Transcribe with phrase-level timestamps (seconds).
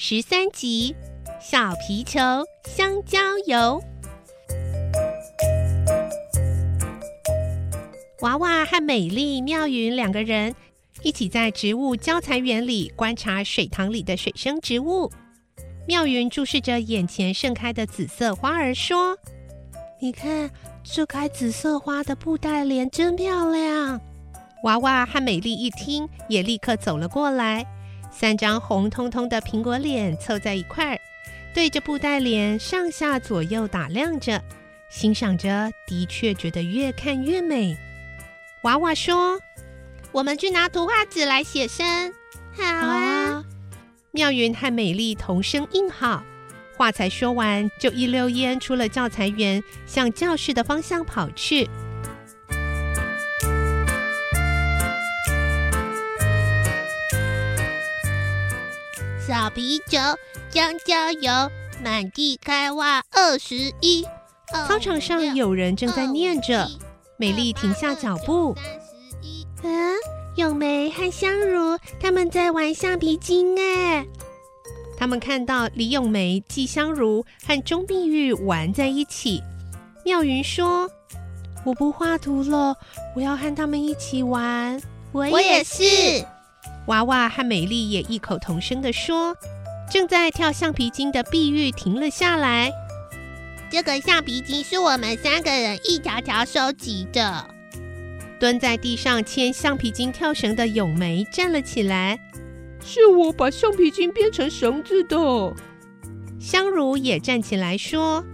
[0.00, 0.94] 十三集
[1.40, 2.20] 《小皮球
[2.68, 3.82] 香蕉油》。
[8.20, 10.54] 娃娃和美丽妙云两个人
[11.02, 15.10] 一起在植物交彩园里观察水塘里的水生植物。
[15.88, 19.18] 妙云注视着眼前盛开的紫色花儿，说
[20.00, 20.48] ：“你看，
[20.84, 24.00] 这开紫色花的布袋莲真漂亮。”
[24.62, 27.66] 娃娃和美丽一听，也立刻走了过来。
[28.18, 31.00] 三张红彤彤的苹果脸凑在一块儿，
[31.54, 34.42] 对着布袋脸上下左右打量着，
[34.90, 37.78] 欣赏着，的确觉得越看越美。
[38.62, 39.40] 娃娃说
[40.10, 42.12] ：“我们去拿图画纸来写生。”
[42.58, 43.44] 好啊。
[44.10, 46.24] 妙云和美丽同声应好，
[46.76, 51.70] 话才说完，就一溜烟出了教材园，向教室的方向跑去。
[59.28, 59.98] 小皮球，
[60.50, 61.50] 香蕉油，
[61.84, 64.02] 满地开花二十一。
[64.66, 66.66] 操场上有人正在念着，
[67.18, 68.56] 美丽停下脚步。
[69.62, 69.94] 嗯，
[70.36, 74.06] 咏梅和香如他们在玩橡皮筋哎。
[74.96, 79.42] 他们看到李咏梅、季香如和钟碧玉玩在一起。
[80.06, 80.90] 妙云说
[81.66, 82.74] ：“我不画图了，
[83.14, 84.80] 我要和他们一起玩。”
[85.12, 85.84] 我也是。
[86.88, 89.36] 娃娃和美丽也异口同声地说
[89.92, 92.72] ：“正在跳橡皮筋的碧玉停了下来。
[93.70, 97.46] 这个橡皮筋是我们三个人一条条收集的。”
[98.40, 102.18] 蹲在地上牵橡皮筋跳绳的咏梅站了起来
[102.82, 105.54] ：“是我把橡皮筋编成绳子的。”
[106.40, 108.24] 香茹也站起来说：“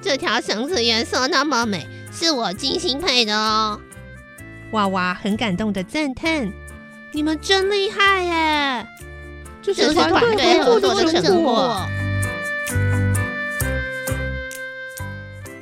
[0.00, 3.78] 这条绳子颜色那么美，是我精心配的哦。”
[4.72, 6.50] 娃娃很感动的赞叹。
[7.14, 8.86] 你们真厉害耶！
[9.62, 11.80] 这是团队合作的成果。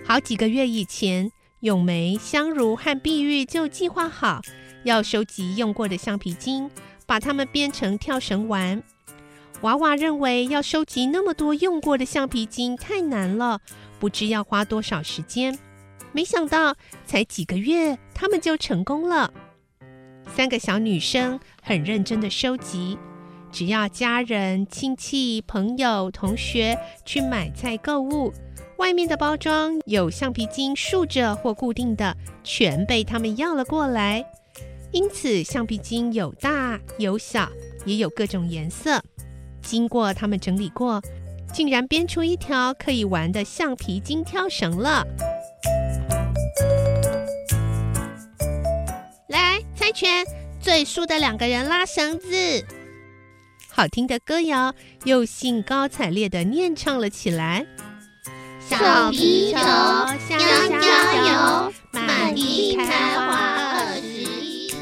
[0.06, 1.30] 好几个月以前，
[1.60, 4.40] 咏梅、香如和碧玉就计划好
[4.84, 6.70] 要收集用过的橡皮筋，
[7.04, 8.82] 把它们编成跳绳玩。
[9.60, 13.60] 娃娃认为要收集那么多用过的橡皮筋太难了，
[14.00, 15.58] 不知要花多少时间。
[16.12, 16.74] 没想到
[17.04, 19.30] 才几个月，他们就成功了。
[20.34, 22.96] 三个小女生很认真的收集，
[23.50, 28.32] 只要家人、亲戚、朋友、同学去买菜购物，
[28.78, 34.24] 外面的包装有橡皮筋竖着或固定的，全被他们要了过来。
[34.90, 37.46] 因此，橡皮筋有大有小，
[37.84, 39.02] 也有各种颜色。
[39.60, 41.02] 经过他们整理过，
[41.52, 45.06] 竟然编出一条可以玩的橡皮筋跳绳了。
[50.72, 52.64] 圈最输的两个人拉绳子，
[53.68, 54.74] 好听的歌谣
[55.04, 57.66] 又兴高采烈的念唱了起来。
[58.58, 60.38] 小皮球，香
[60.70, 60.86] 蕉
[61.26, 64.72] 油，满地开花二十一。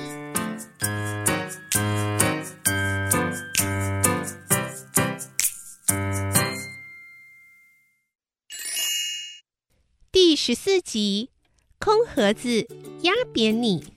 [10.12, 11.30] 第十四集，
[11.80, 12.68] 空盒子
[13.02, 13.92] 压扁你。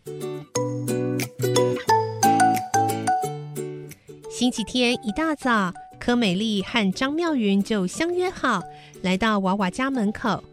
[4.43, 8.61] 星期天一大早，柯美丽和张妙云就相约好
[9.01, 10.43] 来到娃娃家门口。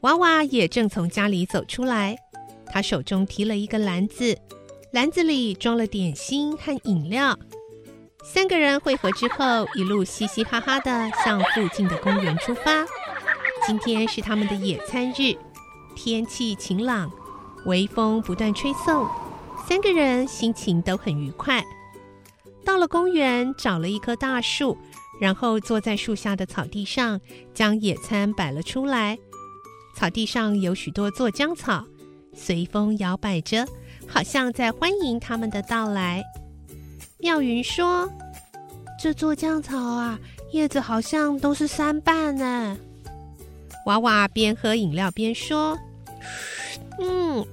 [0.00, 2.18] 娃娃也正从家里走出来，
[2.66, 4.36] 他手中提了一个篮子，
[4.90, 7.38] 篮子里装了点心和饮料。
[8.24, 12.84] 三个人会合之后，一路嘻嘻哈哈的向附近的公园出发。
[13.64, 15.36] 今天是他们的野餐日，
[15.94, 17.08] 天气晴朗，
[17.66, 19.06] 微风不断吹送，
[19.68, 21.64] 三个人心情都很愉快。
[22.64, 24.76] 到了公园，找了一棵大树，
[25.20, 27.20] 然后坐在树下的草地上，
[27.52, 29.18] 将野餐摆了出来。
[29.96, 31.84] 草地上有许多做浆草，
[32.34, 33.66] 随风摇摆着，
[34.06, 36.22] 好像在欢迎他们的到来。
[37.18, 38.08] 妙云说
[39.02, 40.18] ：“这做浆草啊，
[40.52, 42.78] 叶子好像都是三瓣呢。”
[43.86, 45.76] 娃娃边喝饮料边说
[47.00, 47.44] ：“嗯，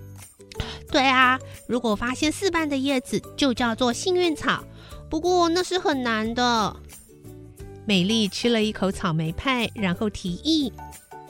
[0.91, 4.63] 对啊，如果发现四瓣的叶子，就叫做幸运草。”
[5.09, 6.75] 不过那是很难的。
[7.85, 10.71] 美丽吃了一口草莓派，然后提议：“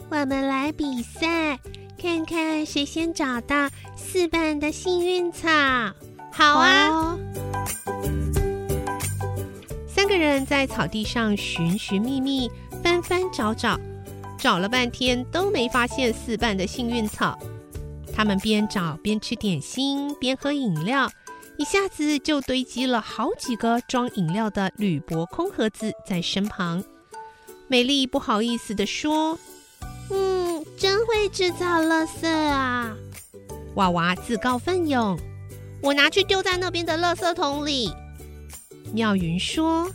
[0.09, 1.59] 我们来比赛，
[1.97, 5.47] 看看谁先找到四瓣的幸运草。”
[6.33, 7.18] 好啊！
[9.88, 12.50] 三个人在草地上寻寻觅觅，
[12.83, 13.79] 翻翻找找，
[14.38, 17.38] 找了半天都没发现四瓣的幸运草。
[18.13, 21.07] 他们边找边吃点心，边喝饮料。
[21.57, 26.83] 一下子就堆积了好几个装饮料的铝箔空盒子在身旁。
[27.68, 29.38] 美丽不好意思地说
[30.12, 32.95] ：“嗯，真会制造垃圾啊！”
[33.75, 35.19] 娃娃自告奋勇
[35.81, 37.92] ：“我拿去丢在那边的垃圾桶里。”
[38.94, 39.89] 妙云说：“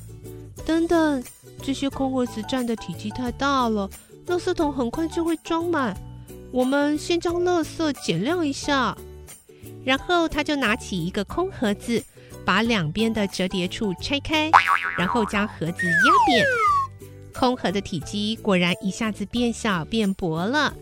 [0.66, 1.22] 等等，
[1.62, 3.88] 这些空盒子占的体积太大了，
[4.26, 5.96] 垃圾桶很快就会装满。
[6.52, 8.96] 我们先将垃圾减量一下。”
[9.84, 12.02] 然后他就拿起一个空盒子，
[12.44, 14.50] 把两边的折叠处拆开，
[14.96, 16.44] 然后将盒子压扁。
[17.34, 20.74] 空盒的体积果然一下子变小变薄了。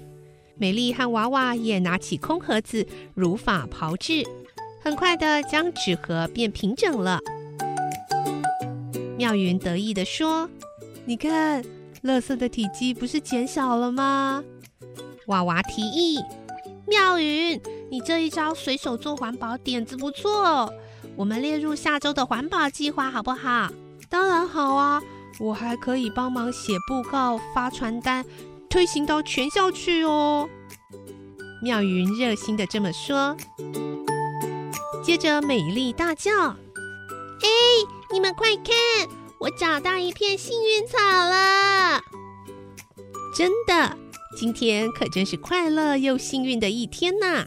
[0.57, 4.23] 美丽和娃娃也拿起空盒子，如法炮制，
[4.83, 7.21] 很快的将纸盒变平整了。
[9.17, 10.51] 妙云得意地说
[11.07, 11.65] ：“你看，
[12.03, 14.45] 乐色的体积不是减小了吗？”
[15.29, 16.19] 娃娃提议
[16.87, 17.59] ：“妙云。”
[17.91, 20.73] 你这一招随手做环保点子不错，
[21.17, 23.69] 我们列入下周的环保计划好不好？
[24.09, 25.03] 当然好啊！
[25.39, 28.25] 我还可以帮忙写布告、发传单，
[28.69, 30.49] 推行到全校去哦。
[31.63, 33.37] 妙云热心的这么说。
[35.03, 36.31] 接着，美丽大叫
[37.43, 37.49] ：“哎，
[38.13, 38.75] 你们快看，
[39.39, 42.01] 我找到一片幸运草了！
[43.37, 43.97] 真的，
[44.37, 47.45] 今天可真是快乐又幸运的一天呐！”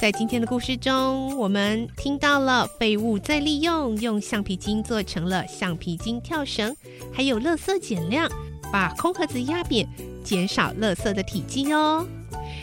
[0.00, 6.74] 在今天的故事中，我们听到了废物再利用，用橡皮筋做成了橡皮筋跳绳，
[7.12, 8.30] 还有垃圾减量，
[8.72, 9.88] 把空盒子压扁，
[10.22, 12.06] 减少垃圾的体积哦。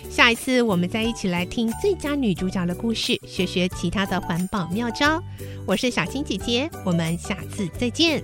[0.09, 5.21] 下一次我们再一起来听最佳女主角的故事，学学其他的环保妙招。
[5.67, 8.23] 我是小青姐姐，我们下次再见。